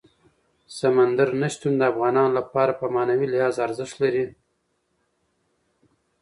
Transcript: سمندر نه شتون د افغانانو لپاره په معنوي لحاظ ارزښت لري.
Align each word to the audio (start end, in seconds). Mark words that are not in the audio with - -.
سمندر 0.77 1.29
نه 1.41 1.47
شتون 1.53 1.73
د 1.77 1.81
افغانانو 1.91 2.31
لپاره 2.39 2.71
په 2.79 2.85
معنوي 2.95 3.27
لحاظ 3.33 3.55
ارزښت 3.67 3.95
لري. 4.03 4.25